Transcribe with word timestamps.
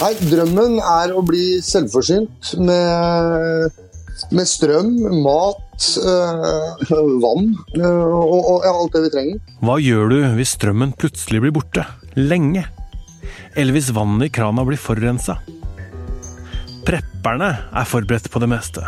Nei, 0.00 0.14
drømmen 0.16 0.78
er 0.80 1.10
å 1.12 1.20
bli 1.20 1.58
selvforsynt 1.60 2.54
med, 2.64 3.74
med 4.32 4.48
strøm, 4.48 4.94
mat, 5.20 5.88
øh, 6.00 6.94
vann 7.20 7.50
øh, 7.76 8.14
og, 8.16 8.38
og 8.38 8.64
alt 8.70 8.96
det 8.96 9.02
vi 9.04 9.10
trenger. 9.12 9.42
Hva 9.60 9.76
gjør 9.84 10.08
du 10.08 10.16
hvis 10.38 10.54
strømmen 10.56 10.94
plutselig 10.96 11.42
blir 11.44 11.52
borte? 11.52 11.84
Lenge? 12.16 12.64
Eller 13.52 13.76
hvis 13.76 13.90
vannet 13.92 14.30
i 14.30 14.32
krana 14.32 14.64
blir 14.64 14.80
forurensa? 14.80 15.36
Prepperne 16.88 17.50
er 17.68 17.92
forberedt 17.92 18.30
på 18.32 18.40
det 18.40 18.48
meste. 18.54 18.86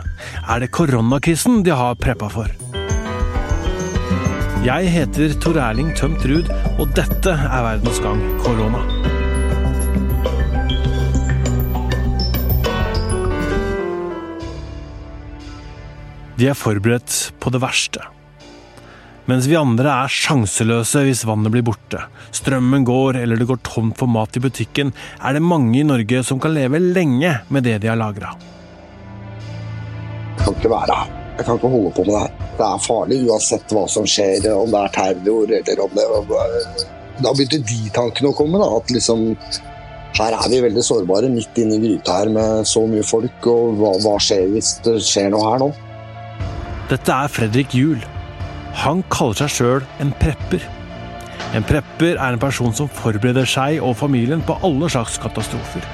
Er 0.49 0.65
det 0.65 0.73
koronakrisen 0.73 1.61
de 1.67 1.77
har 1.77 2.01
preppa 2.01 2.33
for? 2.33 2.49
Jeg 4.65 4.89
heter 4.97 5.37
Tor 5.45 5.61
Erling 5.61 5.93
Tømt 5.99 6.25
Ruud, 6.25 6.49
og 6.79 6.97
dette 6.97 7.37
er 7.37 7.69
Verdens 7.69 8.01
gang 8.01 8.25
korona. 8.41 8.92
De 16.43 16.49
er 16.51 16.59
forberedt 16.59 17.29
på 17.39 17.53
det 17.55 17.61
verste. 17.63 18.01
Mens 19.31 19.47
vi 19.47 19.55
andre 19.55 19.93
er 20.03 20.11
sjanseløse 20.11 21.05
hvis 21.07 21.21
vannet 21.29 21.53
blir 21.55 21.63
borte, 21.63 22.01
strømmen 22.35 22.83
går 22.83 23.21
eller 23.21 23.39
det 23.39 23.47
går 23.47 23.61
tomt 23.63 24.01
for 24.01 24.11
mat 24.11 24.35
i 24.35 24.43
butikken, 24.43 24.91
er 25.23 25.37
det 25.37 25.43
mange 25.47 25.77
i 25.79 25.85
Norge 25.87 26.25
som 26.27 26.41
kan 26.43 26.51
leve 26.57 26.81
lenge 26.83 27.31
med 27.47 27.63
det 27.63 27.77
de 27.85 27.93
har 27.93 28.01
lagra. 28.01 28.33
Jeg 30.33 30.41
kan 30.41 30.59
ikke 30.59 30.73
være 30.73 30.97
her. 30.99 31.13
Jeg 31.37 31.47
kan 31.47 31.61
ikke 31.61 31.71
holde 31.77 31.95
på 31.95 32.07
med 32.09 32.11
det 32.17 32.25
her. 32.25 32.35
Det 32.59 32.67
er 32.67 32.83
farlig 32.89 33.21
uansett 33.29 33.77
hva 33.77 33.87
som 33.95 34.11
skjer, 34.17 34.51
om 34.57 34.75
det 34.75 34.83
er 34.83 34.93
terror 34.99 35.55
eller 35.61 35.85
om 35.87 35.95
det 36.01 36.09
Da 37.23 37.37
begynte 37.39 37.63
de 37.71 37.81
tankene 37.95 38.33
å 38.33 38.37
komme. 38.43 38.59
da, 38.59 38.73
at 38.81 38.91
liksom 38.91 39.29
her 40.19 40.35
er 40.41 40.51
vi 40.51 40.59
veldig 40.67 40.83
sårbare 40.91 41.31
midt 41.31 41.63
inne 41.63 41.79
i 41.79 41.87
gryta 41.87 42.19
her 42.19 42.35
med 42.35 42.67
så 42.67 42.83
mye 42.91 43.07
folk. 43.07 43.47
og 43.47 43.79
Hva, 43.79 43.95
hva 44.03 44.19
skjer 44.19 44.51
hvis 44.57 44.75
det 44.83 44.99
skjer 45.07 45.31
noe 45.31 45.47
her 45.47 45.63
nå? 45.63 45.73
Dette 46.93 47.09
er 47.09 47.31
Fredrik 47.33 47.73
Juel. 47.73 48.03
Han 48.83 48.99
kaller 49.09 49.39
seg 49.39 49.53
sjøl 49.55 49.85
en 50.03 50.11
prepper. 50.21 50.61
En 51.57 51.65
prepper 51.65 52.19
er 52.19 52.35
en 52.35 52.43
person 52.43 52.75
som 52.77 52.91
forbereder 52.93 53.49
seg 53.49 53.79
og 53.81 53.95
familien 53.97 54.43
på 54.45 54.59
alle 54.67 54.91
slags 54.93 55.17
katastrofer. 55.23 55.87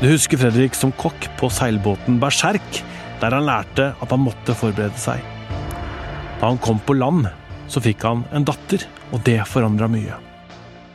Du 0.00 0.08
husker 0.08 0.40
Fredrik 0.40 0.74
som 0.74 0.90
kokk 0.98 1.28
på 1.38 1.50
seilbåten 1.54 2.16
Berserk, 2.22 2.80
der 3.22 3.36
han 3.36 3.46
lærte 3.46 3.92
at 3.94 4.10
han 4.10 4.24
måtte 4.24 4.56
forberede 4.58 4.98
seg. 4.98 5.22
Da 6.40 6.50
han 6.50 6.58
kom 6.66 6.82
på 6.82 6.98
land, 6.98 7.30
så 7.70 7.84
fikk 7.84 8.02
han 8.08 8.26
en 8.34 8.48
datter, 8.48 8.82
og 9.14 9.22
det 9.22 9.38
forandra 9.46 9.86
mye. 9.92 10.18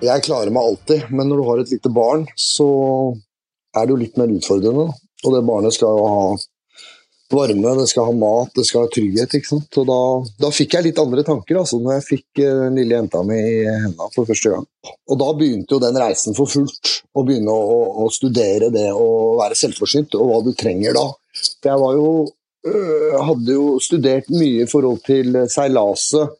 Jeg 0.03 0.25
klarer 0.27 0.51
meg 0.51 0.67
alltid, 0.67 1.07
men 1.15 1.31
når 1.31 1.39
du 1.39 1.47
har 1.47 1.63
et 1.63 1.73
lite 1.77 1.93
barn, 1.95 2.27
så 2.35 2.67
er 3.71 3.87
det 3.87 3.95
jo 3.95 4.03
litt 4.03 4.19
mer 4.19 4.35
utfordrende. 4.35 4.89
Og 5.23 5.31
det 5.31 5.45
barnet 5.47 5.79
skal 5.79 5.95
jo 5.95 6.11
ha 6.11 6.27
varme, 7.33 7.73
det 7.75 7.87
skal 7.91 8.07
ha 8.07 8.13
mat, 8.15 8.53
det 8.55 8.65
skal 8.67 8.85
ha 8.85 8.91
trygghet. 8.91 9.33
ikke 9.35 9.49
sant? 9.49 9.79
Og 9.81 9.87
da, 9.89 9.99
da 10.45 10.51
fikk 10.53 10.77
jeg 10.77 10.87
litt 10.87 11.01
andre 11.01 11.25
tanker 11.27 11.59
altså, 11.59 11.79
når 11.83 11.97
jeg 11.97 12.05
fikk 12.07 12.41
eh, 12.43 12.61
den 12.63 12.79
lille 12.79 12.95
jenta 12.95 13.23
mi 13.27 13.37
i 13.37 13.59
hendene 13.67 14.09
for 14.15 14.29
første 14.29 14.53
gang. 14.53 14.65
Og 15.11 15.19
da 15.19 15.27
begynte 15.35 15.75
jo 15.75 15.81
den 15.83 15.99
reisen 15.99 16.37
for 16.37 16.49
fullt. 16.51 16.93
Å 17.17 17.25
begynne 17.27 17.51
å, 17.51 17.77
å, 18.05 18.09
studere 18.13 18.71
det 18.73 18.87
å 18.95 19.35
være 19.41 19.59
selvforsynt, 19.59 20.15
og 20.15 20.31
hva 20.31 20.41
du 20.45 20.51
trenger 20.57 20.95
da. 20.97 21.05
For 21.59 21.71
jeg 21.71 21.83
var 21.83 21.99
jo 21.99 22.09
øh, 22.71 23.21
hadde 23.29 23.59
jo 23.59 23.69
studert 23.83 24.31
mye 24.33 24.63
i 24.63 24.71
forhold 24.71 25.03
til 25.07 25.43
seilaset. 25.51 26.35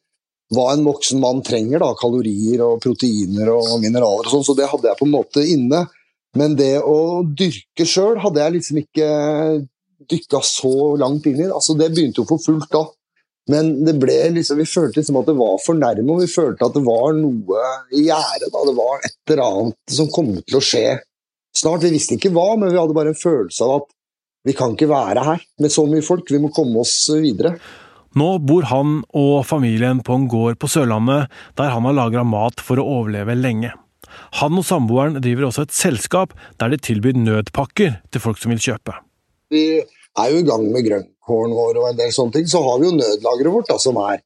Hva 0.55 0.69
en 0.71 0.85
voksen 0.87 1.19
mann 1.19 1.41
trenger, 1.43 1.83
da, 1.83 1.91
kalorier 1.99 2.63
og 2.63 2.79
proteiner 2.79 3.51
og 3.51 3.81
mineraler 3.83 4.29
og 4.29 4.31
sånn. 4.37 4.47
Så 4.47 4.55
det 4.55 4.69
hadde 4.71 4.87
jeg 4.87 4.99
på 5.01 5.07
en 5.09 5.17
måte 5.17 5.43
inne. 5.43 5.83
Men 6.37 6.55
det 6.55 6.77
å 6.85 7.25
dyrke 7.27 7.83
sjøl 7.87 8.21
hadde 8.23 8.43
jeg 8.43 8.55
liksom 8.55 8.79
ikke 8.83 9.07
dykka 10.11 10.41
så 10.45 10.95
langt 10.99 11.27
inn 11.27 11.39
i. 11.39 11.45
det. 11.45 11.53
Altså, 11.55 11.75
det 11.79 11.91
begynte 11.93 12.23
jo 12.23 12.29
for 12.29 12.43
fullt 12.43 12.69
da. 12.73 12.85
Men 13.51 13.69
det 13.87 13.95
ble 14.01 14.15
liksom, 14.35 14.59
vi 14.59 14.67
følte 14.67 14.99
liksom 14.99 15.21
at 15.21 15.29
det 15.29 15.37
var 15.39 15.59
for 15.63 15.79
nærme, 15.79 16.07
og 16.13 16.23
vi 16.25 16.31
følte 16.31 16.67
at 16.67 16.75
det 16.75 16.83
var 16.83 17.13
noe 17.15 17.67
i 17.95 18.07
gjære. 18.09 18.49
Det 18.51 18.75
var 18.75 19.05
et 19.07 19.31
eller 19.31 19.43
annet 19.45 19.97
som 19.99 20.09
kom 20.11 20.33
til 20.41 20.59
å 20.59 20.63
skje 20.63 20.87
snart. 21.55 21.85
Vi 21.85 21.93
visste 21.95 22.17
ikke 22.17 22.33
hva, 22.35 22.49
men 22.59 22.73
vi 22.73 22.79
hadde 22.79 22.97
bare 22.97 23.15
en 23.15 23.19
følelse 23.19 23.67
av 23.67 23.81
at 23.81 23.91
vi 24.47 24.55
kan 24.55 24.75
ikke 24.75 24.91
være 24.91 25.23
her 25.27 25.43
med 25.63 25.73
så 25.73 25.87
mye 25.87 26.03
folk. 26.05 26.27
Vi 26.31 26.43
må 26.43 26.51
komme 26.55 26.83
oss 26.83 26.95
videre. 27.11 27.55
Nå 28.17 28.29
bor 28.47 28.67
han 28.71 29.01
og 29.15 29.41
familien 29.45 29.99
på 30.03 30.15
en 30.15 30.29
gård 30.31 30.57
på 30.59 30.69
Sørlandet, 30.71 31.27
der 31.59 31.73
han 31.73 31.85
har 31.87 31.95
lagra 31.95 32.23
mat 32.27 32.63
for 32.63 32.79
å 32.81 32.87
overleve 32.99 33.35
lenge. 33.37 33.73
Han 34.41 34.57
og 34.57 34.65
samboeren 34.65 35.19
driver 35.21 35.49
også 35.49 35.67
et 35.67 35.75
selskap 35.75 36.33
der 36.59 36.71
de 36.73 36.79
tilbyr 36.81 37.19
nødpakker 37.19 37.99
til 38.11 38.23
folk 38.23 38.39
som 38.41 38.53
vil 38.53 38.63
kjøpe. 38.63 38.95
Vi 39.53 39.83
er 40.17 40.33
jo 40.33 40.41
i 40.41 40.47
gang 40.47 40.65
med 40.73 40.85
grønnkålen 40.87 41.55
vår 41.57 41.81
og 41.81 41.91
en 41.91 41.99
del 41.99 42.11
sånne 42.15 42.37
ting. 42.37 42.49
Så 42.49 42.63
har 42.65 42.81
vi 42.81 42.89
jo 42.89 42.97
nødlageret 42.97 43.53
vårt, 43.53 43.69
da, 43.69 43.77
som, 43.81 43.99
er, 44.07 44.23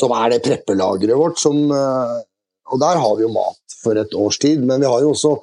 som 0.00 0.14
er 0.16 0.34
det 0.34 0.42
preppelageret 0.46 1.20
vårt. 1.20 1.40
Som, 1.42 1.68
og 1.68 2.82
der 2.82 3.00
har 3.02 3.14
vi 3.18 3.26
jo 3.26 3.32
mat 3.34 3.78
for 3.82 4.00
et 4.00 4.16
års 4.16 4.40
tid. 4.42 4.64
Men 4.64 4.82
vi 4.82 4.90
har 4.90 5.04
jo 5.04 5.12
også 5.14 5.36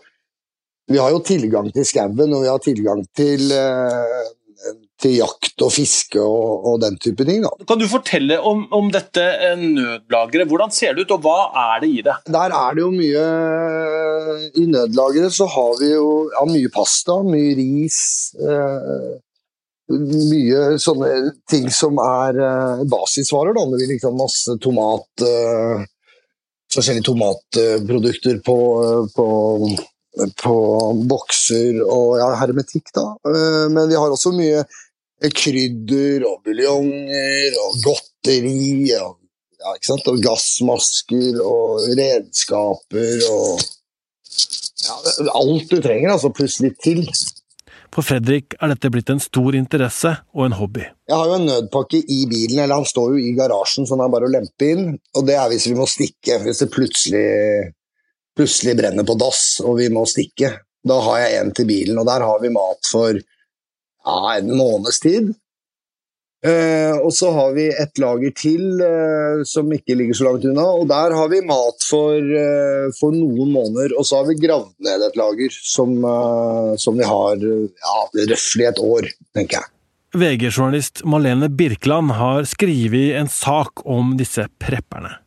vi 0.87 1.01
har 1.01 1.09
jo 1.09 1.21
tilgang 1.25 1.71
til 1.73 1.85
skauen, 1.87 2.33
og 2.33 2.43
vi 2.43 2.49
har 2.49 2.61
tilgang 2.61 2.99
til, 3.17 3.49
til 5.01 5.15
jakt 5.17 5.63
og 5.65 5.71
fiske 5.73 6.21
og, 6.21 6.67
og, 6.69 6.75
den 6.83 6.99
type 7.01 7.25
ting. 7.25 7.41
Da. 7.41 7.51
Kan 7.65 7.81
du 7.81 7.87
fortelle 7.89 8.37
om, 8.37 8.65
om 8.75 8.91
dette 8.93 9.23
nødlageret? 9.57 10.47
Hvordan 10.51 10.73
ser 10.75 10.93
det 10.93 11.07
ut, 11.07 11.15
og 11.17 11.25
hva 11.25 11.39
er 11.63 11.81
det 11.81 11.89
i 11.89 12.03
det? 12.05 12.17
Der 12.29 12.53
er 12.53 12.77
det 12.77 12.85
jo 12.85 12.91
mye 12.93 13.25
I 14.61 14.67
nødlageret 14.75 15.33
så 15.33 15.49
har 15.49 15.73
vi 15.81 15.89
jo 15.95 16.09
ja, 16.35 16.45
mye 16.51 16.73
pasta, 16.73 17.17
mye 17.25 17.57
ris. 17.57 17.99
Eh, 18.37 19.09
mye 19.91 20.79
sånne 20.81 21.09
ting 21.49 21.67
som 21.73 21.99
er 22.01 22.39
uh, 22.41 22.85
basisvarer. 22.89 23.53
Da. 23.57 23.65
Det 23.75 23.89
liksom 23.91 24.17
masse 24.19 24.57
tomat 24.63 25.25
uh, 25.25 25.83
Forskjellige 26.75 27.05
tomatprodukter 27.07 28.39
på, 28.43 28.55
på 29.15 29.25
på 30.41 30.55
bokser 31.07 31.77
og 31.83 32.17
ja, 32.19 32.29
hermetikk, 32.39 32.89
da. 32.95 33.05
Men 33.71 33.89
vi 33.89 33.97
har 33.99 34.11
også 34.11 34.31
mye 34.35 34.63
krydder 35.35 36.25
og 36.27 36.41
buljonger 36.45 37.55
og 37.61 37.77
godteri 37.83 38.91
og, 38.99 39.15
ja, 39.59 39.75
og 40.11 40.19
gassmasker 40.23 41.39
og 41.43 41.87
redskaper 41.99 43.25
og 43.31 43.63
ja, 44.85 44.95
Alt 45.33 45.71
du 45.71 45.79
trenger, 45.81 46.11
altså, 46.13 46.29
pluss 46.35 46.59
litt 46.61 46.77
til. 46.83 47.01
For 47.95 48.03
Fredrik 48.03 48.57
er 48.59 48.73
dette 48.73 48.91
blitt 48.91 49.09
en 49.13 49.21
stor 49.23 49.55
interesse 49.55 50.11
og 50.35 50.49
en 50.49 50.57
hobby. 50.59 50.83
Jeg 51.07 51.15
har 51.15 51.29
jo 51.31 51.37
en 51.37 51.47
nødpakke 51.47 52.01
i 52.11 52.25
bilen, 52.27 52.59
eller 52.59 52.81
han 52.81 52.89
står 52.89 53.15
jo 53.15 53.21
i 53.23 53.31
garasjen, 53.37 53.87
så 53.87 53.95
han 53.95 54.03
er 54.03 54.11
bare 54.11 54.27
å 54.27 54.33
lempe 54.33 54.67
inn. 54.67 54.89
Og 55.15 55.23
det 55.27 55.37
er 55.39 55.47
hvis 55.53 55.69
vi 55.69 55.77
må 55.79 55.87
stikke, 55.87 56.41
hvis 56.43 56.59
det 56.65 56.73
plutselig 56.73 57.23
plutselig 58.35 58.75
brenner 58.75 59.07
på 59.07 59.15
dass 59.19 59.61
og 59.63 59.79
vi 59.79 59.89
må 59.93 60.03
stikke. 60.09 60.51
Da 60.85 60.99
har 61.07 61.23
jeg 61.23 61.39
en 61.39 61.53
til 61.55 61.69
bilen, 61.69 61.97
og 61.97 62.07
der 62.09 62.25
har 62.25 62.41
vi 62.43 62.51
mat 62.53 62.91
for 62.91 63.15
ja, 63.15 64.17
en 64.35 64.51
måneds 64.53 64.99
tid. 65.01 65.31
Eh, 66.45 66.93
og 66.99 67.09
så 67.15 67.31
har 67.33 67.53
vi 67.55 67.63
et 67.73 68.01
lager 68.01 68.33
til 68.37 68.81
eh, 68.83 69.41
som 69.49 69.71
ikke 69.73 69.95
ligger 69.97 70.17
så 70.17 70.27
langt 70.27 70.45
unna, 70.45 70.65
og 70.77 70.85
der 70.91 71.15
har 71.17 71.29
vi 71.31 71.39
mat 71.47 71.85
for, 71.89 72.19
eh, 72.21 72.89
for 72.99 73.15
noen 73.15 73.53
måneder. 73.53 73.95
Og 73.97 74.05
så 74.05 74.19
har 74.19 74.27
vi 74.29 74.37
gravd 74.43 74.75
ned 74.85 75.05
et 75.07 75.17
lager 75.17 75.55
som, 75.55 75.95
eh, 76.05 76.75
som 76.81 76.99
vi 76.99 77.07
har 77.07 77.41
ja, 77.41 77.95
røftlig 78.29 78.67
et 78.69 78.83
år, 78.83 79.09
tenker 79.37 79.63
jeg. 79.63 79.71
VG-journalist 80.15 81.01
Malene 81.03 81.49
Birkeland 81.49 82.13
har 82.15 82.45
skrevet 82.47 83.17
en 83.19 83.31
sak 83.31 83.81
om 83.89 84.13
disse 84.19 84.45
prepperne. 84.61 85.17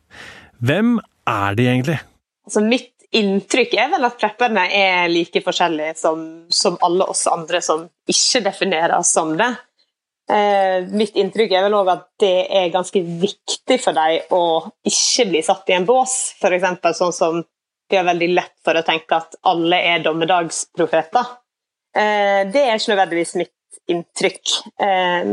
Hvem 0.65 0.97
er 1.29 1.59
de 1.59 1.67
egentlig? 1.67 1.99
Altså 2.47 2.63
mitt 2.65 2.95
inntrykk 3.15 3.75
er 3.77 3.91
vel 3.91 4.07
at 4.07 4.17
prepperne 4.21 4.65
er 4.75 5.09
like 5.11 5.41
forskjellige 5.45 5.95
som, 5.97 6.23
som 6.53 6.77
alle 6.85 7.05
oss 7.09 7.25
andre 7.29 7.61
som 7.65 7.87
ikke 8.09 8.43
defineres 8.45 9.13
som 9.13 9.35
det. 9.37 9.51
Eh, 10.29 10.85
mitt 10.93 11.15
inntrykk 11.17 11.55
er 11.57 11.65
vel 11.65 11.75
òg 11.79 11.87
at 11.89 12.03
det 12.21 12.35
er 12.53 12.73
ganske 12.73 13.01
viktig 13.01 13.79
for 13.81 13.97
dem 13.97 14.35
å 14.35 14.43
ikke 14.85 15.25
bli 15.31 15.41
satt 15.45 15.71
i 15.71 15.77
en 15.79 15.87
bås. 15.89 16.15
F.eks. 16.37 16.97
sånn 16.99 17.15
som 17.15 17.39
de 17.89 17.97
har 17.97 18.05
veldig 18.05 18.29
lett 18.35 18.53
for 18.65 18.77
å 18.77 18.85
tenke 18.85 19.17
at 19.17 19.39
alle 19.49 19.79
er 19.89 20.03
dommedagsprofeter. 20.05 21.31
Eh, 21.97 22.45
det 22.53 22.61
er 22.61 22.75
ikke 22.75 22.93
nødvendigvis 22.93 23.37
mitt 23.41 23.79
inntrykk. 23.89 24.57
Eh, 24.85 25.31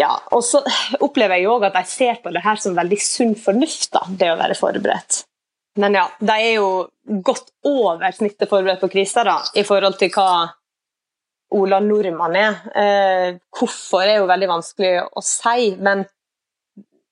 ja, 0.00 0.14
og 0.32 0.44
så 0.46 0.62
opplever 1.04 1.36
jeg 1.36 1.48
jo 1.48 1.56
òg 1.58 1.66
at 1.68 1.76
de 1.76 1.84
ser 1.90 2.22
på 2.22 2.32
det 2.32 2.44
her 2.44 2.60
som 2.62 2.78
veldig 2.78 3.00
sunn 3.04 3.34
fornuft, 3.36 3.90
da, 3.92 4.06
det 4.08 4.30
å 4.32 4.38
være 4.40 4.56
forberedt. 4.56 5.24
Men 5.80 5.94
ja, 5.98 6.06
de 6.18 6.36
er 6.36 6.54
jo 6.56 6.70
godt 7.26 7.52
over 7.66 8.14
snittet 8.14 8.48
forberedt 8.50 8.80
på 8.82 8.90
kriser 8.90 9.28
da, 9.28 9.36
i 9.54 9.66
forhold 9.66 9.98
til 10.00 10.10
hva 10.14 10.30
Ola 11.56 11.80
Nordmann 11.82 12.36
er. 12.38 12.58
Eh, 12.74 13.38
hvorfor 13.56 14.06
er 14.06 14.20
jo 14.20 14.30
veldig 14.30 14.48
vanskelig 14.50 14.92
å 15.02 15.22
si, 15.24 15.74
men 15.82 16.04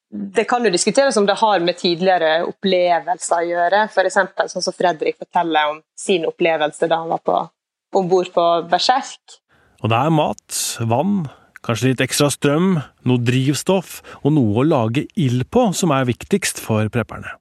det 0.08 0.46
kan 0.48 0.64
jo 0.64 0.72
diskuteres 0.72 1.18
om 1.20 1.26
det 1.28 1.36
har 1.36 1.60
med 1.60 1.76
tidligere 1.76 2.46
opplevelser 2.48 3.42
å 3.42 3.48
gjøre. 3.48 3.82
F.eks. 3.92 4.20
sånn 4.54 4.64
som 4.64 4.76
Fredrik 4.76 5.18
forteller 5.20 5.74
om 5.74 5.82
sin 5.98 6.24
opplevelse 6.28 6.88
da 6.88 7.02
han 7.02 7.12
var 7.12 7.50
om 7.96 8.08
bord 8.08 8.30
på 8.32 8.46
Berserk. 8.70 9.40
Og 9.82 9.92
det 9.92 9.98
er 9.98 10.14
mat, 10.14 10.60
vann, 10.90 11.28
kanskje 11.66 11.92
litt 11.92 12.02
ekstra 12.04 12.30
strøm, 12.32 12.78
noe 13.06 13.22
drivstoff 13.22 14.00
og 14.22 14.32
noe 14.34 14.62
å 14.62 14.66
lage 14.66 15.06
ild 15.20 15.46
på 15.52 15.68
som 15.76 15.92
er 15.94 16.08
viktigst 16.08 16.62
for 16.62 16.88
prepperne. 16.92 17.37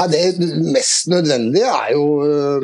Ja, 0.00 0.06
det 0.08 0.40
mest 0.72 1.10
nødvendige 1.12 1.68
er 1.68 1.90
jo 1.92 2.04
øh, 2.24 2.62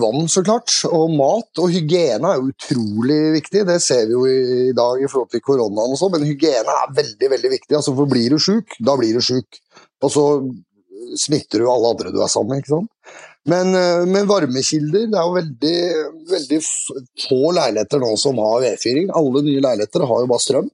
vann, 0.00 0.28
så 0.32 0.40
klart. 0.42 0.72
Og 0.88 1.10
mat. 1.12 1.60
Og 1.60 1.68
hygiene 1.74 2.30
er 2.30 2.38
jo 2.38 2.48
utrolig 2.48 3.18
viktig. 3.34 3.66
Det 3.68 3.76
ser 3.84 4.06
vi 4.08 4.16
jo 4.16 4.24
i 4.24 4.72
dag 4.76 5.02
i 5.02 5.10
forhold 5.10 5.28
til 5.34 5.44
koronaen 5.44 5.92
og 5.92 6.00
sånn, 6.00 6.14
men 6.16 6.24
hygiene 6.30 6.76
er 6.84 6.94
veldig 6.96 7.30
veldig 7.34 7.50
viktig. 7.58 7.76
Altså, 7.76 7.92
for 7.98 8.08
blir 8.08 8.32
du 8.32 8.40
sjuk, 8.40 8.78
da 8.80 8.96
blir 8.96 9.18
du 9.18 9.24
sjuk. 9.24 9.60
Og 10.00 10.14
så 10.14 10.24
smitter 11.18 11.60
du 11.60 11.68
alle 11.68 11.92
andre 11.92 12.14
du 12.14 12.22
er 12.24 12.32
sammen 12.32 12.56
med. 12.56 12.64
ikke 12.64 12.78
sant? 12.78 12.90
Men, 13.48 13.74
øh, 13.74 14.06
men 14.08 14.28
varmekilder 14.28 15.06
Det 15.08 15.16
er 15.16 15.28
jo 15.28 15.36
veldig, 15.36 15.76
veldig 16.32 16.58
få 17.28 17.52
leiligheter 17.56 18.00
nå 18.02 18.16
som 18.20 18.40
har 18.44 18.64
vedfyring. 18.64 19.12
Alle 19.12 19.44
nye 19.44 19.64
leiligheter 19.64 20.08
har 20.08 20.24
jo 20.24 20.32
bare 20.32 20.46
strøm. 20.46 20.72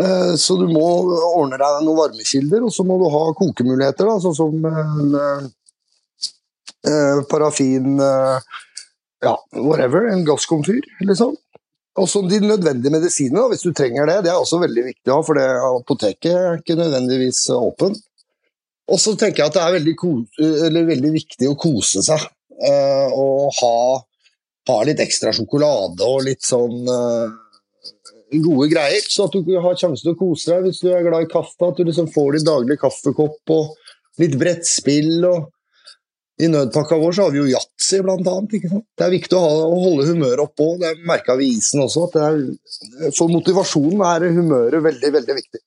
Eh, 0.00 0.34
så 0.36 0.56
du 0.56 0.66
må 0.70 0.86
ordne 1.34 1.58
deg 1.60 1.84
noen 1.84 1.98
varmekilder, 1.98 2.64
og 2.64 2.72
så 2.72 2.86
må 2.86 2.96
du 3.00 3.06
ha 3.12 3.22
kokemuligheter, 3.36 4.08
da, 4.08 4.16
sånn 4.22 4.36
som 4.38 4.66
en, 4.70 5.16
eh, 6.86 7.22
parafin 7.30 8.00
eh, 8.00 8.50
Ja, 9.20 9.34
whatever. 9.52 10.06
En 10.08 10.24
gasskomfyr, 10.24 10.80
liksom. 11.04 11.34
Og 12.00 12.06
så 12.08 12.22
de 12.24 12.38
nødvendige 12.40 12.94
medisinene, 12.94 13.50
hvis 13.50 13.66
du 13.66 13.74
trenger 13.76 14.06
det. 14.08 14.14
Det 14.24 14.30
er 14.32 14.38
også 14.40 14.62
veldig 14.62 14.84
viktig 14.86 15.12
å 15.12 15.18
ha, 15.18 15.24
for 15.26 15.36
det 15.36 15.44
apoteket 15.66 16.30
er 16.32 16.56
ikke 16.56 16.78
nødvendigvis 16.78 17.42
åpen. 17.52 17.98
Og 18.88 19.02
så 19.02 19.12
tenker 19.20 19.42
jeg 19.42 19.52
at 19.52 19.58
det 19.58 19.66
er 19.66 19.76
veldig, 19.76 20.86
veldig 20.88 21.12
viktig 21.18 21.50
å 21.50 21.58
kose 21.60 22.00
seg. 22.06 22.24
og 23.12 23.52
ha, 23.60 23.76
ha, 24.70 24.78
litt 24.88 25.04
ekstra 25.04 25.34
sjokolade 25.36 26.08
og 26.08 26.24
litt 26.24 26.40
sånn 26.44 26.88
gode 28.38 28.68
greier, 28.70 29.06
så 29.10 29.26
at 29.26 29.34
du 29.34 29.54
har 29.58 29.78
sjanse 29.78 30.04
til 30.04 30.14
å 30.14 30.18
kose 30.18 30.52
deg 30.52 30.68
hvis 30.68 30.82
du 30.84 30.90
er 30.92 31.06
glad 31.06 31.26
i 31.26 31.30
kaffe. 31.30 31.58
At 31.66 31.80
du 31.80 31.86
liksom 31.88 32.10
får 32.14 32.36
din 32.36 32.46
daglige 32.46 32.82
kaffekopp 32.84 33.54
og 33.56 33.72
litt 34.22 34.36
brettspill. 34.40 35.24
og 35.26 35.48
I 36.40 36.50
nødpakka 36.52 36.98
vår 37.00 37.16
så 37.16 37.26
har 37.26 37.34
vi 37.34 37.42
jo 37.42 37.48
yatzy, 37.50 38.02
blant 38.04 38.28
annet. 38.30 38.58
Ikke 38.58 38.70
sant? 38.74 38.86
Det 38.94 39.06
er 39.06 39.16
viktig 39.16 39.38
å, 39.38 39.42
ha, 39.42 39.64
å 39.66 39.80
holde 39.86 40.06
humøret 40.12 40.44
oppe 40.44 40.68
òg. 40.68 40.84
Det 40.84 41.08
merka 41.10 41.36
vi 41.40 41.50
i 41.50 41.56
isen 41.58 41.82
også. 41.84 42.06
er, 42.20 42.38
For 43.16 43.32
motivasjonen 43.32 44.06
er 44.12 44.30
humøret 44.38 44.86
veldig, 44.86 45.12
veldig 45.18 45.38
viktig. 45.40 45.64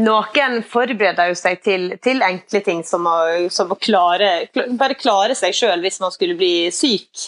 Noen 0.00 0.62
forbereder 0.64 1.28
jo 1.28 1.36
seg 1.36 1.60
til, 1.60 1.90
til 2.00 2.24
enkle 2.24 2.62
ting, 2.64 2.80
som 2.86 3.04
å, 3.04 3.16
som 3.52 3.74
å 3.74 3.76
klare, 3.76 4.48
bare 4.80 4.96
klare 4.96 5.36
seg 5.36 5.52
sjøl 5.56 5.84
hvis 5.84 6.00
man 6.00 6.14
skulle 6.14 6.38
bli 6.38 6.70
syk 6.72 7.26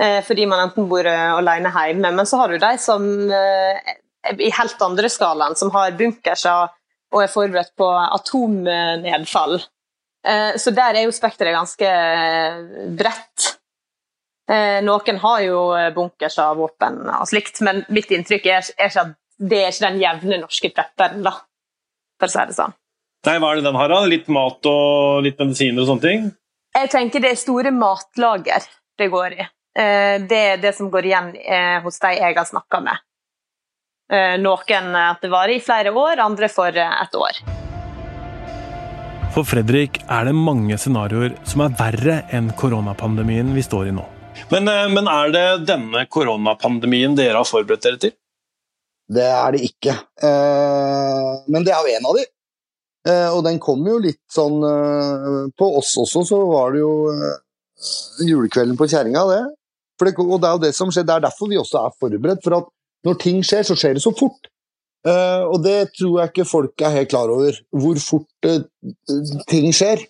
eh, 0.00 0.20
fordi 0.24 0.46
man 0.46 0.68
enten 0.68 0.88
bor 0.90 1.06
eh, 1.06 1.32
alene 1.34 1.72
hjemme. 1.74 2.12
Men 2.14 2.28
så 2.28 2.40
har 2.42 2.52
du 2.52 2.60
de 2.62 2.72
som 2.82 3.06
eh, 3.26 3.96
i 4.38 4.50
helt 4.54 4.82
andre 4.82 5.10
skalaen, 5.12 5.56
som 5.58 5.70
har 5.74 5.96
bunkerser 5.98 6.72
og 7.14 7.22
er 7.22 7.32
forberedt 7.32 7.72
på 7.78 7.88
atomnedfall. 7.88 9.60
Eh, 10.26 10.56
så 10.58 10.72
der 10.74 10.98
er 10.98 11.06
jo 11.06 11.14
spekteret 11.14 11.54
ganske 11.54 11.90
eh, 11.90 12.88
bredt. 12.98 13.52
Eh, 14.50 14.78
noen 14.86 15.20
har 15.22 15.42
jo 15.44 15.60
bunkers 15.94 16.38
av 16.42 16.58
våpen 16.60 17.02
og 17.04 17.28
slikt, 17.30 17.60
men 17.66 17.84
mitt 17.94 18.10
inntrykk 18.14 18.48
er, 18.50 18.66
ikke 18.74 19.04
at 19.04 19.14
det 19.36 19.62
er 19.62 19.72
ikke 19.72 19.86
den 19.88 20.02
jevne 20.02 20.40
norske 20.42 20.72
prepperen, 20.74 21.22
da, 21.26 21.34
for 22.18 22.30
å 22.30 22.34
si 22.34 22.46
det 22.50 22.58
sånn. 22.58 22.74
Nei, 23.26 23.38
Hva 23.42 23.50
er 23.50 23.58
det 23.58 23.66
den 23.66 23.78
har, 23.78 23.90
da? 23.90 24.00
Litt 24.06 24.28
mat 24.30 24.68
og 24.70 25.24
litt 25.26 25.40
medisiner 25.42 25.82
og 25.82 25.90
sånne 25.90 26.04
ting? 26.04 26.28
Jeg 26.76 26.90
tenker 26.92 27.22
det 27.22 27.32
er 27.32 27.40
store 27.40 27.72
matlager 27.74 28.66
det 29.00 29.08
går 29.12 29.34
i. 29.34 29.46
Det 29.76 30.38
er 30.52 30.60
det 30.60 30.70
som 30.76 30.88
går 30.92 31.08
igjen 31.08 31.26
hos 31.84 31.98
de 32.00 32.12
jeg 32.16 32.36
har 32.36 32.46
snakka 32.48 32.78
med. 32.84 33.02
Eh, 34.06 34.36
noen 34.38 34.94
at 34.94 35.22
det 35.22 35.32
varer 35.32 35.56
i 35.56 35.62
flere 35.62 35.90
år, 35.90 36.20
andre 36.22 36.48
for 36.52 36.70
eh, 36.70 36.98
et 37.02 37.16
år. 37.18 37.40
For 39.34 39.44
Fredrik 39.44 39.98
er 40.06 40.28
det 40.28 40.34
mange 40.38 40.78
scenarioer 40.78 41.34
som 41.44 41.64
er 41.64 41.74
verre 41.76 42.20
enn 42.34 42.52
koronapandemien 42.56 43.50
vi 43.56 43.64
står 43.66 43.90
i 43.90 43.96
nå. 43.96 44.04
Men, 44.52 44.70
eh, 44.70 44.86
men 44.94 45.10
er 45.10 45.34
det 45.34 45.46
denne 45.72 46.04
koronapandemien 46.06 47.18
dere 47.18 47.40
har 47.40 47.50
forberedt 47.50 47.88
dere 47.88 48.00
til? 48.06 48.14
Det 49.10 49.26
er 49.26 49.52
det 49.54 49.60
ikke. 49.62 49.92
Men 51.46 51.62
det 51.62 51.70
er 51.70 51.78
jo 51.78 51.92
en 51.94 52.08
av 52.10 52.16
de. 52.18 52.24
Og 53.36 53.42
den 53.46 53.60
kom 53.62 53.84
jo 53.86 54.00
litt 54.02 54.24
sånn 54.34 54.56
På 55.54 55.68
oss 55.78 55.92
også 56.02 56.24
så 56.26 56.40
var 56.48 56.74
det 56.74 56.80
jo 56.80 56.90
julekvelden 58.26 58.74
på 58.74 58.88
kjerringa, 58.90 59.22
det. 59.30 59.44
det. 60.02 60.14
Og 60.24 60.40
det 60.42 60.48
er 60.48 60.56
jo 60.56 60.64
det 60.64 60.72
som 60.74 60.90
skjer. 60.90 61.06
Det 61.06 61.14
er 61.14 61.22
derfor 61.28 61.52
vi 61.52 61.60
også 61.60 61.84
er 61.84 61.94
forberedt. 62.02 62.42
For 62.42 62.58
at 62.58 62.66
når 63.06 63.18
ting 63.22 63.42
skjer, 63.44 63.66
så 63.66 63.76
skjer 63.78 63.96
det 63.96 64.04
så 64.04 64.12
fort. 64.16 64.48
Uh, 65.06 65.46
og 65.52 65.60
det 65.62 65.92
tror 65.94 66.18
jeg 66.18 66.32
ikke 66.32 66.48
folk 66.48 66.82
er 66.82 66.94
helt 66.96 67.10
klar 67.12 67.30
over, 67.30 67.58
hvor 67.70 67.98
fort 68.02 68.48
uh, 68.48 68.62
ting 69.50 69.68
skjer. 69.74 70.02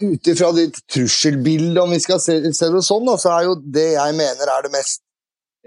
Ut 0.00 0.30
ifra 0.32 0.50
ditt 0.56 0.80
trusselbilde, 0.90 1.78
om 1.82 1.92
vi 1.92 2.00
skal 2.02 2.18
se, 2.22 2.40
se, 2.56 2.70
det 2.72 2.82
sånn, 2.82 3.06
da, 3.06 3.18
så 3.20 3.34
er 3.36 3.46
jo 3.46 3.58
det 3.60 3.90
jeg 3.92 4.16
mener 4.18 4.50
er 4.50 4.64
det 4.64 4.72
mest, 4.72 5.02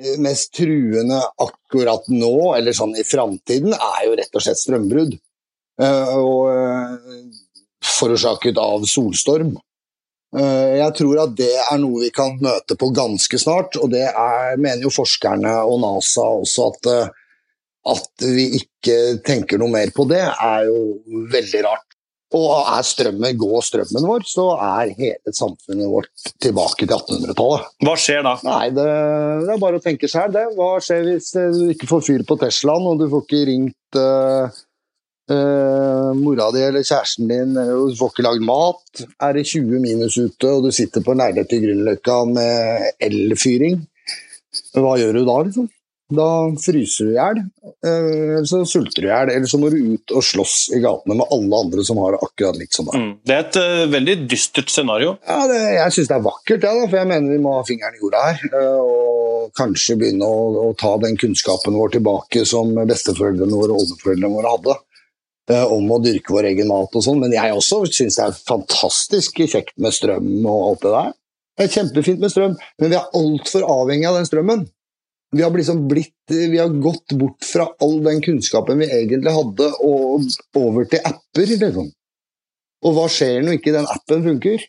eh, 0.02 0.18
mest 0.20 0.50
truende 0.58 1.22
akkurat 1.46 2.10
nå, 2.12 2.34
eller 2.58 2.76
sånn 2.76 2.98
i 3.00 3.06
framtiden, 3.06 3.78
er 3.78 4.08
jo 4.10 4.18
rett 4.20 4.36
og 4.36 4.44
slett 4.44 4.60
strømbrudd. 4.60 5.16
Uh, 5.80 6.18
og 6.20 7.38
forårsaket 7.86 8.60
av 8.60 8.84
solstorm. 8.90 9.54
Eh, 10.38 10.78
jeg 10.78 10.94
tror 11.00 11.24
at 11.24 11.36
det 11.38 11.52
er 11.58 11.80
noe 11.82 12.04
vi 12.04 12.12
kan 12.14 12.36
møte 12.42 12.78
på 12.78 12.92
ganske 12.94 13.40
snart, 13.42 13.80
og 13.82 13.90
det 13.94 14.06
er, 14.12 14.58
mener 14.62 14.86
jo 14.86 14.94
forskerne 14.94 15.56
og 15.66 15.80
NASA 15.82 16.26
også 16.44 16.70
at, 16.70 16.90
eh, 16.94 17.14
at 17.96 18.26
vi 18.38 18.50
ikke 18.60 18.98
tenker 19.26 19.62
noe 19.62 19.74
mer 19.74 19.94
på 19.96 20.06
det, 20.10 20.22
er 20.22 20.68
jo 20.70 21.00
veldig 21.34 21.64
rart. 21.66 21.86
Og 22.38 22.52
er 22.62 22.84
strømmen, 22.86 23.38
går 23.42 23.64
strømmen 23.66 24.06
vår, 24.06 24.26
så 24.30 24.52
er 24.62 24.92
hele 25.00 25.32
samfunnet 25.34 25.90
vårt 25.90 26.28
tilbake 26.38 26.86
til 26.86 26.94
1800-tallet. 26.94 27.72
Hva 27.88 27.96
skjer 27.98 28.22
da? 28.28 28.36
Nei, 28.46 28.68
det, 28.76 28.86
det 29.48 29.56
er 29.56 29.64
bare 29.64 29.80
å 29.80 29.82
tenke 29.82 30.06
seg 30.12 30.36
det. 30.36 30.44
Hva 30.54 30.76
skjer 30.86 31.08
hvis 31.08 31.32
du 31.34 31.64
ikke 31.74 31.90
får 31.90 32.06
fyr 32.06 32.26
på 32.30 32.38
Teslaen, 32.38 32.86
og 32.86 33.02
du 33.02 33.08
får 33.10 33.26
ikke 33.26 33.42
ringt 33.50 33.98
uh, 33.98 34.62
Uh, 35.30 36.10
mora 36.18 36.48
di 36.56 36.64
eller 36.66 36.82
kjæresten 36.82 37.30
din 37.30 37.54
du 37.54 37.96
får 38.00 38.14
ikke 38.14 38.26
lagd 38.26 38.46
mat. 38.46 39.04
Er 39.22 39.36
det 39.38 39.48
20 39.52 39.82
minus 39.84 40.18
ute 40.18 40.54
og 40.54 40.66
du 40.66 40.72
sitter 40.74 41.06
på 41.06 41.14
nærhet 41.18 41.50
til 41.50 41.62
i 41.62 41.68
Grünerløkka 41.68 42.22
med 42.32 42.88
elfyring, 43.10 43.84
hva 44.74 44.96
gjør 44.98 45.20
du 45.20 45.28
da, 45.28 45.36
liksom? 45.46 45.68
Da 46.10 46.26
fryser 46.58 47.06
du 47.06 47.12
i 47.12 47.18
hjel, 47.20 47.44
uh, 47.86 48.38
eller 48.40 48.48
så 48.50 48.64
sulter 48.66 49.06
du 49.06 49.08
i 49.08 49.12
hjel. 49.12 49.32
Eller 49.36 49.52
så 49.52 49.60
må 49.62 49.70
du 49.70 49.78
ut 49.94 50.16
og 50.18 50.26
slåss 50.26 50.56
i 50.74 50.82
gatene 50.82 51.20
med 51.20 51.36
alle 51.36 51.60
andre 51.68 51.86
som 51.86 52.02
har 52.02 52.16
det 52.16 52.24
akkurat 52.26 52.58
likt 52.58 52.80
som 52.80 52.90
deg. 52.90 52.98
Mm. 52.98 53.12
Det 53.30 53.36
er 53.36 53.46
et 53.46 53.60
uh, 53.62 53.84
veldig 53.94 54.16
dystert 54.32 54.74
scenario. 54.74 55.14
Ja, 55.30 55.44
det, 55.52 55.62
Jeg 55.78 55.98
syns 55.98 56.10
det 56.10 56.18
er 56.18 56.26
vakkert, 56.26 56.66
ja, 56.66 56.74
da, 56.74 56.90
for 56.90 57.02
jeg 57.04 57.12
mener 57.14 57.36
vi 57.36 57.44
må 57.44 57.54
ha 57.60 57.62
fingeren 57.68 58.00
i 58.00 58.02
jorda 58.02 58.26
her. 58.32 58.66
og 58.82 59.10
kanskje 59.58 59.98
begynne 60.00 60.28
å, 60.28 60.70
å 60.70 60.74
ta 60.78 60.96
den 61.02 61.18
kunnskapen 61.20 61.78
vår 61.78 61.96
tilbake 61.98 62.46
som 62.48 62.74
besteforeldrene 62.90 63.56
våre 63.56 63.76
og 63.76 63.84
oldeforeldrene 63.84 64.34
våre 64.34 64.54
hadde. 64.56 64.76
Eh, 65.50 65.66
om 65.74 65.88
å 65.90 65.98
dyrke 66.04 66.34
vår 66.36 66.52
egen 66.52 66.70
mat 66.70 66.94
og 66.94 67.02
sånn, 67.02 67.24
men 67.24 67.34
jeg 67.34 67.56
også 67.56 67.82
syns 67.90 68.20
det 68.20 68.26
er 68.28 68.42
fantastisk 68.52 69.40
kjekt 69.50 69.74
med 69.82 69.96
strøm 69.96 70.28
og 70.46 70.66
alt 70.68 70.84
det 70.84 70.92
der. 70.94 71.16
Det 71.58 71.66
er 71.66 71.72
kjempefint 71.74 72.22
med 72.22 72.32
strøm, 72.32 72.58
men 72.80 72.92
vi 72.92 72.98
er 73.00 73.16
altfor 73.18 73.66
avhengig 73.66 74.08
av 74.08 74.20
den 74.20 74.30
strømmen. 74.30 74.68
Vi 75.34 75.44
har, 75.46 75.54
liksom 75.54 75.84
blitt, 75.90 76.14
vi 76.30 76.58
har 76.58 76.70
gått 76.82 77.14
bort 77.18 77.46
fra 77.46 77.68
all 77.86 78.00
den 78.06 78.22
kunnskapen 78.26 78.80
vi 78.82 78.88
egentlig 78.94 79.34
hadde, 79.34 79.68
og 79.86 80.30
over 80.58 80.88
til 80.90 81.04
apper. 81.06 81.52
Liksom. 81.52 81.90
Og 82.86 82.96
hva 82.96 83.06
skjer 83.14 83.44
når 83.46 83.60
ikke 83.60 83.76
den 83.76 83.90
appen 83.90 84.26
funker? 84.26 84.64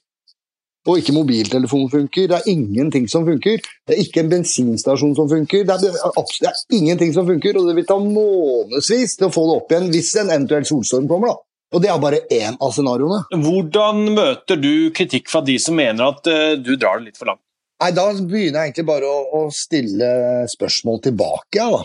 Og 0.88 1.00
ikke 1.00 1.12
mobiltelefon 1.12 1.90
funker. 1.92 2.28
Det 2.30 2.38
er 2.38 2.48
ingenting 2.48 3.08
som 3.10 3.26
funker. 3.26 3.60
Det 3.86 3.96
er 3.96 4.00
ikke 4.00 4.22
en 4.22 4.32
bensinstasjon 4.32 5.12
som 5.18 5.28
funker. 5.28 5.66
Det 5.68 5.76
er, 5.76 5.84
det 5.84 6.48
er 6.48 6.78
ingenting 6.78 7.12
som 7.16 7.28
funker, 7.28 7.58
og 7.60 7.68
det 7.68 7.76
vil 7.76 7.88
ta 7.88 7.98
månedsvis 8.00 9.18
til 9.18 9.28
å 9.28 9.34
få 9.34 9.44
det 9.48 9.58
opp 9.60 9.74
igjen 9.74 9.92
hvis 9.92 10.14
en 10.22 10.32
eventuell 10.32 10.66
solstorm 10.68 11.08
kommer. 11.10 11.34
da. 11.34 11.44
Og 11.70 11.84
det 11.84 11.90
er 11.92 12.02
bare 12.02 12.24
én 12.34 12.56
av 12.58 12.72
scenarioene. 12.74 13.20
Hvordan 13.44 14.02
møter 14.16 14.58
du 14.58 14.90
kritikk 14.96 15.30
fra 15.30 15.42
de 15.46 15.54
som 15.62 15.76
mener 15.78 16.02
at 16.08 16.26
uh, 16.26 16.56
du 16.58 16.74
drar 16.74 16.98
det 16.98 17.10
litt 17.10 17.20
for 17.20 17.30
langt? 17.30 17.44
Nei, 17.80 17.92
Da 17.96 18.10
begynner 18.12 18.58
jeg 18.64 18.72
egentlig 18.72 18.88
bare 18.88 19.08
å, 19.08 19.20
å 19.38 19.40
stille 19.54 20.10
spørsmål 20.50 21.00
tilbake. 21.06 21.60
Ja, 21.60 21.70
da. 21.76 21.84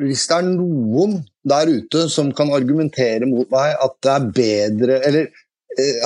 Hvis 0.00 0.24
det 0.30 0.38
er 0.38 0.46
noen 0.48 1.18
der 1.44 1.68
ute 1.68 2.06
som 2.08 2.30
kan 2.32 2.48
argumentere 2.54 3.28
mot 3.28 3.50
meg 3.52 3.74
at 3.76 3.98
det 4.00 4.12
er 4.12 4.28
bedre 4.38 4.94
Eller 5.04 5.26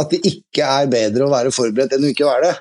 at 0.00 0.12
det 0.12 0.22
ikke 0.28 0.66
er 0.66 0.90
bedre 0.90 1.26
å 1.26 1.32
være 1.32 1.54
forberedt 1.54 1.96
enn 1.96 2.06
å 2.06 2.10
ikke 2.12 2.28
være 2.28 2.48
det. 2.48 2.56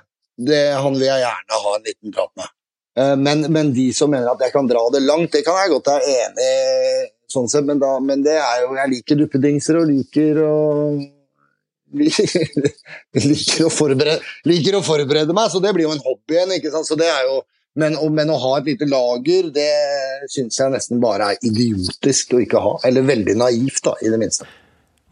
det 0.49 0.61
han 0.73 0.95
vil 0.97 1.07
jeg 1.07 1.23
gjerne 1.25 1.63
ha 1.65 1.73
en 1.77 1.89
liten 1.89 2.15
prat 2.15 2.31
med. 2.41 2.53
Eh, 2.99 3.15
men, 3.19 3.45
men, 3.51 3.73
de 3.75 3.89
som 3.93 4.11
mener 4.11 4.31
at 4.31 4.41
jeg 4.45 4.53
kan 4.55 4.67
dra 4.69 4.85
det 4.93 5.03
langt, 5.03 5.33
det 5.35 5.43
kan 5.45 5.57
jeg 5.59 5.73
godt 5.73 5.91
være 5.91 6.15
enig 6.21 6.51
sånn 7.31 7.49
sett, 7.51 7.65
men, 7.67 7.81
da, 7.81 7.97
men 7.99 8.21
det 8.23 8.37
er 8.37 8.61
jo 8.63 8.75
Jeg 8.77 8.91
liker 8.91 9.17
duppedingser 9.19 9.79
og 9.81 9.89
liker 9.89 10.39
å 10.45 10.55
liker 11.95 13.61
å, 13.63 13.69
forberede, 13.71 14.19
liker 14.49 14.75
å 14.75 14.81
forberede 14.83 15.35
meg, 15.35 15.47
så 15.51 15.61
det 15.63 15.71
blir 15.75 15.85
jo 15.85 15.93
en 15.93 16.01
hobby 16.03 16.35
igjen. 16.35 16.51
ikke 16.57 16.71
sant? 16.73 16.87
Så 16.89 16.97
det 16.99 17.07
er 17.07 17.21
jo, 17.29 17.37
men, 17.79 17.95
men 18.11 18.33
å 18.33 18.39
ha 18.41 18.51
et 18.57 18.67
lite 18.67 18.87
lager, 18.89 19.47
det 19.55 19.69
syns 20.33 20.59
jeg 20.59 20.73
nesten 20.73 20.99
bare 21.03 21.29
er 21.31 21.47
idiotisk 21.47 22.35
å 22.35 22.41
ikke 22.43 22.59
ha. 22.59 22.73
Eller 22.89 23.05
veldig 23.07 23.37
naivt, 23.39 23.79
da, 23.85 23.95
i 24.03 24.11
det 24.11 24.19
minste. 24.19 24.49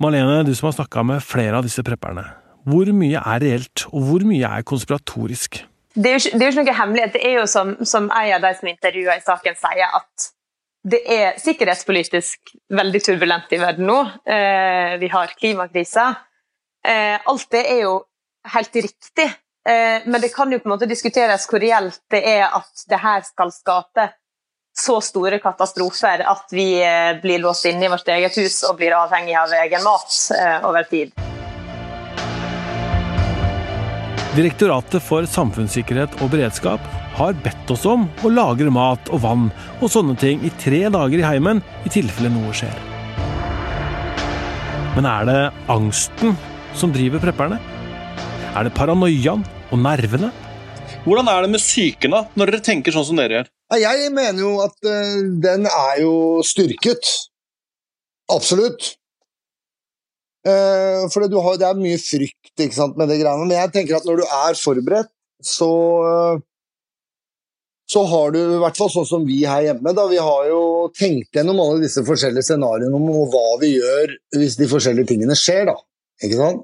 Malene, 0.01 0.41
du 0.47 0.53
som 0.57 0.69
har 0.69 0.77
snakka 0.77 1.03
med 1.05 1.23
flere 1.23 1.59
av 1.59 1.67
disse 1.67 1.83
prepperne. 1.85 2.25
Hvor 2.65 2.89
mye 2.95 3.19
er 3.19 3.43
reelt, 3.43 3.85
og 3.91 4.07
hvor 4.07 4.25
mye 4.27 4.49
er 4.57 4.65
konspiratorisk? 4.65 5.59
Det 5.93 6.09
er 6.09 6.15
jo 6.15 6.21
ikke, 6.23 6.37
det 6.37 6.45
er 6.45 6.47
jo 6.47 6.53
ikke 6.53 6.63
noe 6.63 6.77
hemmelighet. 6.79 7.13
Det 7.13 7.25
er 7.27 7.35
jo 7.37 7.43
som, 7.49 7.75
som 7.85 8.07
en 8.09 8.31
av 8.37 8.45
de 8.47 8.53
som 8.57 8.71
intervjua 8.71 9.17
i 9.19 9.25
saken, 9.25 9.59
sier, 9.59 9.99
at 9.99 10.29
det 10.83 10.99
er 11.07 11.37
sikkerhetspolitisk 11.39 12.55
veldig 12.75 13.01
turbulent 13.05 13.53
i 13.55 13.59
verden 13.61 13.87
nå. 13.87 13.99
Eh, 14.25 14.95
vi 14.99 15.11
har 15.13 15.35
klimakrisa. 15.37 16.09
Eh, 16.83 17.19
alt 17.29 17.47
det 17.53 17.63
er 17.71 17.85
jo 17.85 17.93
helt 18.53 18.75
riktig, 18.75 19.29
eh, 19.69 20.03
men 20.03 20.19
det 20.19 20.33
kan 20.33 20.51
jo 20.51 20.59
på 20.59 20.67
en 20.67 20.73
måte 20.73 20.89
diskuteres 20.89 21.45
hvor 21.47 21.63
reelt 21.63 22.01
det 22.11 22.19
er 22.33 22.49
at 22.49 22.87
det 22.89 22.99
her 22.99 23.23
skal 23.23 23.53
skape 23.55 24.09
så 24.73 24.97
store 25.05 25.37
katastrofer 25.39 26.23
at 26.25 26.53
vi 26.53 26.67
eh, 26.81 27.13
blir 27.21 27.43
låst 27.43 27.65
inne 27.69 27.85
i 27.85 27.91
vårt 27.93 28.07
eget 28.09 28.37
hus 28.41 28.63
og 28.67 28.79
blir 28.79 28.95
avhengig 28.97 29.35
av 29.37 29.53
egen 29.63 29.85
mat 29.85 30.17
eh, 30.37 30.65
over 30.65 30.89
tid. 30.89 31.13
Direktoratet 34.33 35.03
for 35.05 35.27
samfunnssikkerhet 35.29 36.15
og 36.25 36.31
beredskap 36.33 36.81
har 37.13 37.35
bedt 37.45 37.69
oss 37.69 37.83
om 37.85 38.07
å 38.25 38.31
lagre 38.33 38.73
mat 38.73 39.11
og 39.13 39.21
vann 39.21 39.45
og 39.77 39.91
sånne 39.93 40.17
ting 40.17 40.41
i 40.41 40.49
tre 40.57 40.87
dager 40.89 41.21
i 41.21 41.27
heimen 41.27 41.61
i 41.85 41.93
tilfelle 41.93 42.33
noe 42.33 42.55
skjer. 42.57 42.73
Men 44.97 45.05
er 45.09 45.29
det 45.29 45.39
angsten 45.73 46.33
som 46.77 46.93
driver 46.93 47.21
prepperne? 47.21 47.61
Er 48.57 48.65
det 48.65 48.73
paranoiaen 48.73 49.45
og 49.69 49.81
nervene? 49.85 50.33
Hvordan 51.05 51.29
er 51.29 51.45
det 51.45 51.53
med 51.53 51.61
psyken, 51.61 52.13
da, 52.13 52.25
når 52.33 52.53
dere 52.55 52.65
tenker 52.65 52.95
sånn 52.95 53.11
som 53.11 53.21
dere 53.21 53.41
gjør? 53.41 53.52
Jeg 53.81 54.11
mener 54.13 54.39
jo 54.41 54.53
at 54.63 54.75
uh, 54.85 55.21
den 55.43 55.67
er 55.69 56.01
jo 56.03 56.41
styrket. 56.45 57.09
Absolutt. 58.31 58.93
Uh, 60.43 61.07
for 61.13 61.23
det 61.23 61.67
er 61.67 61.79
mye 61.79 61.99
frykt 62.01 62.65
ikke 62.65 62.75
sant, 62.75 62.97
med 62.99 63.07
det 63.11 63.21
greiene. 63.21 63.47
Men 63.47 63.55
jeg 63.57 63.73
tenker 63.75 63.97
at 63.97 64.07
når 64.07 64.23
du 64.23 64.25
er 64.27 64.59
forberedt, 64.59 65.11
så 65.43 65.71
uh, 66.03 66.41
så 67.93 68.03
har 68.09 68.31
du 68.31 68.39
i 68.41 68.59
hvert 68.61 68.77
fall 68.79 68.91
sånn 68.91 69.07
som 69.07 69.25
vi 69.27 69.41
her 69.45 69.67
hjemme. 69.67 69.93
da 69.95 70.05
Vi 70.09 70.19
har 70.21 70.45
jo 70.49 70.61
tenkt 70.97 71.35
gjennom 71.35 71.59
alle 71.61 71.83
disse 71.83 72.03
forskjellige 72.07 72.47
scenarioene 72.47 72.95
om 72.97 73.09
hva 73.31 73.57
vi 73.61 73.75
gjør 73.75 74.15
hvis 74.37 74.57
de 74.59 74.69
forskjellige 74.71 75.11
tingene 75.11 75.37
skjer. 75.37 75.67
da, 75.69 75.75
ikke 76.23 76.39
sant? 76.39 76.63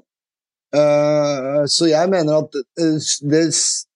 Uh, 0.70 1.66
så 1.70 1.90
jeg 1.90 2.10
mener 2.12 2.44
at 2.44 2.56
det 3.26 3.44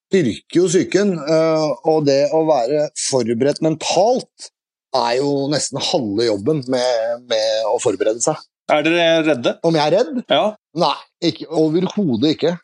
styrker 0.08 0.60
jo 0.60 0.66
psyken. 0.70 1.14
Uh, 1.18 1.70
og 1.90 2.04
det 2.08 2.20
å 2.34 2.44
være 2.48 2.88
forberedt 2.98 3.62
mentalt 3.64 4.50
er 4.94 5.18
jo 5.18 5.46
nesten 5.50 5.82
halve 5.82 6.28
jobben 6.28 6.62
med, 6.70 7.24
med 7.30 7.70
å 7.70 7.78
forberede 7.82 8.22
seg. 8.22 8.38
Er 8.72 8.84
dere 8.84 9.08
redde? 9.26 9.56
Om 9.66 9.76
jeg 9.76 9.84
er 9.90 9.96
redd? 9.98 10.20
Ja. 10.30 10.44
Nei, 10.80 10.96
ikke, 11.28 11.48
overhodet 11.52 12.36
ikke. 12.38 12.54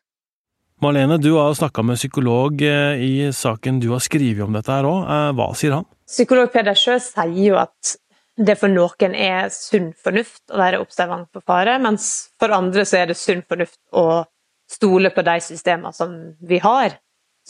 Marlene, 0.81 1.19
du 1.21 1.35
har 1.37 1.53
snakka 1.53 1.83
med 1.85 1.99
psykolog 2.01 2.63
eh, 2.65 3.03
i 3.05 3.15
saken 3.37 3.83
du 3.83 3.91
har 3.93 4.01
skrevet 4.01 4.47
om 4.47 4.55
dette 4.57 4.73
her 4.73 4.89
òg. 4.89 5.03
Eh, 5.05 5.33
hva 5.37 5.51
sier 5.59 5.77
han? 5.77 5.89
Psykolog 6.09 6.49
Peder 6.55 6.79
Sjø 6.79 6.97
sier 7.05 7.35
jo 7.51 7.59
at 7.61 7.99
det 8.41 8.57
for 8.57 8.73
noen 8.73 9.13
er 9.13 9.51
sunn 9.53 9.91
fornuft 10.01 10.41
å 10.49 10.57
være 10.57 10.81
observant 10.81 11.29
på 11.29 11.43
fare, 11.45 11.77
mens 11.85 12.31
for 12.41 12.55
andre 12.57 12.87
så 12.89 13.03
er 13.03 13.11
det 13.11 13.19
sunn 13.21 13.45
fornuft 13.45 13.81
å 13.93 14.23
stole 14.71 15.13
på 15.13 15.25
de 15.27 15.37
systemene 15.45 15.93
som 15.93 16.15
vi 16.49 16.63
har, 16.65 16.97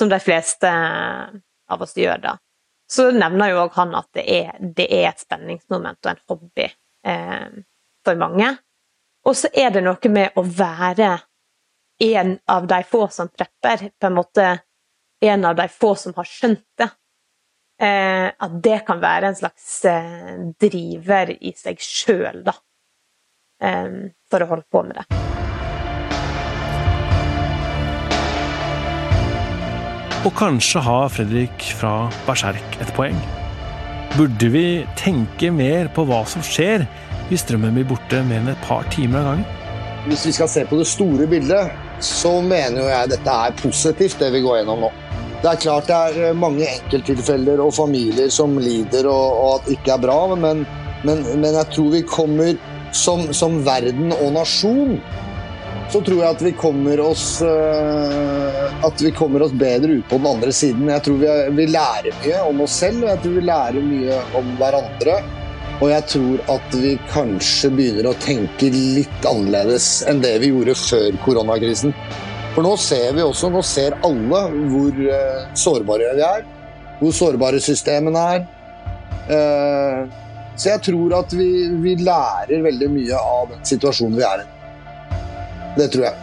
som 0.01 0.09
de 0.09 0.17
fleste 0.21 0.71
av 1.71 1.83
oss 1.85 1.93
gjør, 1.97 2.23
da. 2.23 2.39
Så 2.91 3.11
nevner 3.13 3.53
jo 3.53 3.65
òg 3.67 3.77
han 3.77 3.93
at 3.99 4.09
det 4.17 4.25
er, 4.33 4.55
det 4.59 4.89
er, 4.89 5.11
et 5.11 5.21
spenningsmoment 5.21 6.01
og 6.01 6.11
en 6.15 6.23
hobby 6.33 6.65
eh, 7.07 7.51
for 8.05 8.19
mange. 8.19 8.49
Og 9.29 9.37
så 9.37 9.51
er 9.53 9.75
det 9.75 9.85
noe 9.85 10.11
med 10.11 10.41
å 10.41 10.43
være 10.43 11.13
en 12.01 12.33
av 12.49 12.67
de 12.67 12.81
få 12.89 13.05
som 13.13 13.29
prepper, 13.29 13.91
på 14.01 14.09
en 14.09 14.17
måte 14.17 14.49
en 15.21 15.45
av 15.45 15.61
de 15.61 15.69
få 15.69 15.93
som 16.01 16.17
har 16.17 16.27
skjønt 16.33 16.65
det. 16.81 16.89
Eh, 17.81 18.27
at 18.33 18.61
det 18.65 18.83
kan 18.89 19.01
være 19.01 19.31
en 19.31 19.37
slags 19.37 19.85
eh, 19.89 20.37
driver 20.61 21.37
i 21.37 21.53
seg 21.57 21.81
sjøl, 21.81 22.43
da. 22.49 22.57
Eh, 23.63 24.09
for 24.33 24.43
å 24.43 24.55
holde 24.55 24.73
på 24.73 24.89
med 24.89 25.03
det. 25.03 25.30
Og 30.21 30.35
kanskje 30.37 30.83
har 30.85 31.07
Fredrik 31.09 31.63
fra 31.79 32.11
Berserk 32.27 32.75
et 32.77 32.91
poeng. 32.93 33.17
Burde 34.19 34.51
vi 34.53 34.65
tenke 35.01 35.49
mer 35.55 35.89
på 35.97 36.05
hva 36.05 36.19
som 36.29 36.43
skjer 36.45 36.85
hvis 37.31 37.41
strømmen 37.47 37.73
blir 37.79 37.87
borte 37.89 38.21
mer 38.29 38.43
enn 38.43 38.51
et 38.53 38.67
par 38.67 38.85
timer 38.93 39.23
av 39.23 39.31
gangen? 39.31 39.47
Hvis 40.11 40.27
vi 40.29 40.35
skal 40.37 40.51
se 40.53 40.67
på 40.69 40.77
det 40.77 40.85
store 40.91 41.29
bildet, 41.31 41.73
så 42.05 42.35
mener 42.45 42.91
jeg 42.91 43.13
dette 43.15 43.39
er 43.47 43.57
positivt, 43.63 44.19
det 44.21 44.29
vi 44.35 44.43
går 44.45 44.61
gjennom 44.61 44.85
nå. 44.85 44.93
Det 45.41 45.55
er 45.55 45.63
klart 45.63 45.89
det 45.89 45.97
er 45.97 46.21
eh, 46.27 46.37
mange 46.37 46.69
enkelttilfeller 46.69 47.65
og 47.65 47.73
familier 47.73 48.29
som 48.33 48.59
lider 48.61 49.09
og, 49.09 49.41
og 49.41 49.55
at 49.55 49.69
det 49.71 49.79
ikke 49.79 49.95
er 49.95 50.05
bra, 50.05 50.19
men, 50.37 50.67
men, 51.09 51.25
men 51.41 51.57
jeg 51.63 51.69
tror 51.73 51.91
vi 51.97 52.03
kommer 52.05 52.61
som, 52.93 53.25
som, 53.33 53.63
verden 53.65 54.13
og 54.19 54.35
nasjon 54.37 54.99
så 55.91 56.01
tror 56.07 56.21
jeg 56.23 56.31
at 56.37 56.43
vi 56.45 56.53
kommer 56.55 57.01
oss 57.03 57.25
uh, 57.43 58.87
at 58.87 59.03
vi 59.03 59.11
kommer 59.11 59.43
oss 59.43 59.53
bedre 59.53 59.99
ut 59.99 60.09
på 60.09 60.21
den 60.21 60.29
andre 60.31 60.53
siden. 60.55 60.89
Jeg 60.89 61.03
tror 61.03 61.19
vi, 61.19 61.31
vi 61.57 61.67
lærer 61.67 62.15
mye 62.23 62.43
om 62.47 62.63
oss 62.65 62.77
selv, 62.83 63.03
og 63.03 63.11
jeg 63.11 63.23
tror 63.25 63.35
vi 63.37 63.45
lærer 63.49 63.87
mye 63.87 64.19
om 64.39 64.53
hverandre. 64.61 65.17
Og 65.81 65.89
jeg 65.91 66.07
tror 66.13 66.43
at 66.55 66.77
vi 66.77 66.93
kanskje 67.11 67.73
begynner 67.73 68.11
å 68.11 68.17
tenke 68.23 68.69
litt 68.75 69.27
annerledes 69.27 69.89
enn 70.09 70.21
det 70.23 70.37
vi 70.43 70.53
gjorde 70.53 70.77
før 70.79 71.19
koronakrisen. 71.25 71.95
For 72.55 72.67
nå 72.67 72.77
ser 72.83 73.15
vi 73.17 73.25
også, 73.25 73.51
nå 73.51 73.63
ser 73.67 73.99
alle 74.07 74.45
hvor 74.71 75.03
uh, 75.11 75.51
sårbare 75.59 76.15
vi 76.21 76.25
er. 76.29 76.47
Hvor 77.01 77.17
sårbare 77.17 77.63
systemene 77.65 78.25
er. 78.37 78.47
Uh, 79.27 80.07
så 80.55 80.75
jeg 80.75 80.85
tror 80.91 81.19
at 81.23 81.35
vi, 81.35 81.51
vi 81.83 81.99
lærer 81.99 82.63
veldig 82.63 82.95
mye 82.95 83.27
av 83.35 83.53
den 83.57 83.69
situasjonen 83.75 84.19
vi 84.21 84.27
er 84.29 84.47
i. 84.47 84.49
Det 85.77 85.87
tror 85.93 86.05
jeg. 86.09 86.17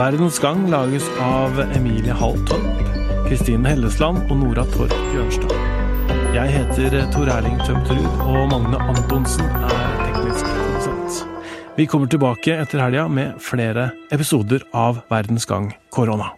Verdens 0.00 0.38
Gang 0.40 0.62
lages 0.72 1.04
av 1.20 1.58
Emilie 1.76 2.14
Halltorp, 2.16 2.78
Kristine 3.26 3.68
Hellesland 3.68 4.30
og 4.30 4.38
Nora 4.40 4.64
Torp 4.72 4.94
Bjørnstad. 5.10 5.52
Jeg 6.32 6.54
heter 6.54 6.96
Tor 7.12 7.28
Erling 7.28 7.60
Tømterud, 7.66 8.08
og 8.24 8.48
Magne 8.48 8.80
Antonsen 8.80 9.44
er 9.44 9.86
teknisk 10.06 10.48
produsent. 10.48 11.22
Vi 11.76 11.88
kommer 11.90 12.08
tilbake 12.08 12.56
etter 12.62 12.80
helga 12.80 13.08
med 13.12 13.36
flere 13.44 13.90
episoder 14.08 14.64
av 14.72 15.02
Verdens 15.12 15.44
Gang 15.44 15.72
korona. 15.92 16.32